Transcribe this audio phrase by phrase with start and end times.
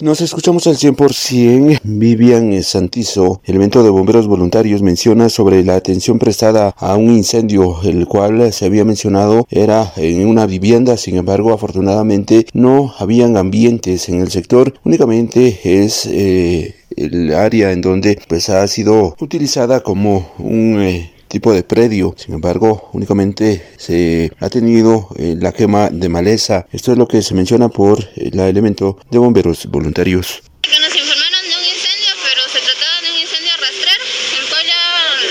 [0.00, 1.78] Nos escuchamos al 100%.
[1.84, 8.08] Vivian Santizo, elemento de bomberos voluntarios, menciona sobre la atención prestada a un incendio, el
[8.08, 14.20] cual se había mencionado era en una vivienda, sin embargo, afortunadamente no habían ambientes en
[14.20, 20.80] el sector, únicamente es eh, el área en donde pues ha sido utilizada como un
[20.80, 22.14] eh, tipo de predio.
[22.16, 26.66] Sin embargo, únicamente se ha tenido eh, la quema de maleza.
[26.72, 30.42] Esto es lo que se menciona por el eh, elemento de bomberos voluntarios.
[30.62, 34.04] Que nos informaron de un incendio, pero se trataba de un incendio rastrero,
[34.38, 34.80] el cual ya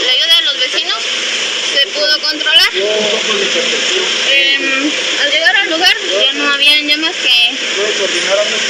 [0.05, 0.99] la ayuda de los vecinos
[1.71, 2.71] se pudo controlar.
[4.35, 4.91] Eh,
[5.23, 7.55] al llegar al lugar ya no habían llamas que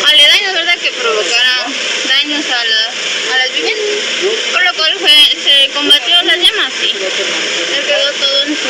[0.05, 0.77] aledaños, ¿verdad?
[0.77, 1.73] Que provocaran
[2.07, 2.81] daños a, la,
[3.33, 3.97] a las viviendas.
[4.53, 8.67] Por lo cual fue, se combatió las llamas y se quedó todo en su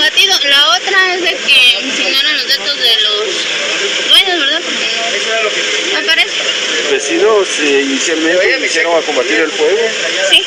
[0.00, 0.34] combatido.
[0.48, 4.60] La otra es de que se ignoran los datos de los dueños, ¿verdad?
[4.64, 6.36] Porque no aparece.
[6.82, 9.78] ¿Los vecinos eh, inicialmente iniciaron a combatir el fuego?
[10.30, 10.42] Sí.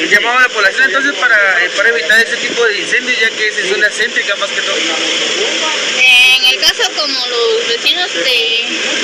[0.00, 3.30] El llamado a la población entonces para, eh, para evitar ese tipo de incendios ya
[3.30, 4.76] que es en zona céntrica más que todo.
[4.76, 8.20] En el caso como los vecinos de,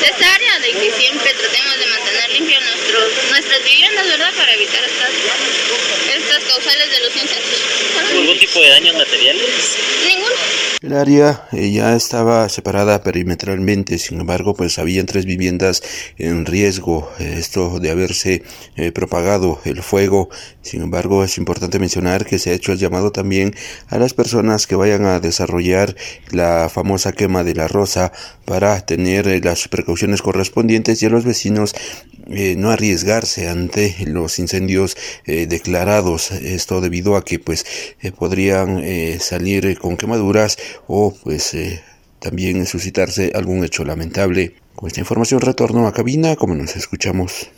[0.00, 4.32] de esta área, de que siempre tratemos de mantener limpias nuestros, nuestras viviendas, ¿verdad?
[4.36, 5.10] Para evitar estas,
[6.14, 7.60] estas causales de los incendios.
[8.10, 9.76] ¿Algún tipo de daños materiales?
[10.82, 15.80] El área eh, ya estaba separada perimetralmente, sin embargo, pues habían tres viviendas
[16.18, 18.42] en riesgo, eh, esto de haberse
[18.74, 20.28] eh, propagado el fuego.
[20.60, 23.54] Sin embargo, es importante mencionar que se ha hecho el llamado también
[23.90, 25.94] a las personas que vayan a desarrollar
[26.32, 28.10] la famosa quema de la rosa
[28.44, 31.76] para tener las precauciones correspondientes y a los vecinos
[32.26, 34.96] no arriesgarse ante los incendios
[35.26, 37.66] declarados esto debido a que pues
[38.16, 38.80] podrían
[39.18, 40.56] salir con quemaduras
[40.86, 41.56] o pues
[42.18, 44.54] también suscitarse algún hecho lamentable.
[44.74, 47.50] Con esta información retorno a cabina como nos escuchamos